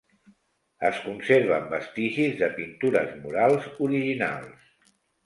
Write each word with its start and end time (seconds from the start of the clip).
Es 0.87 1.01
conserven 1.01 1.67
vestigis 1.73 2.33
de 2.39 2.49
pintures 2.55 3.13
murals 3.27 3.69
originals. 3.89 4.97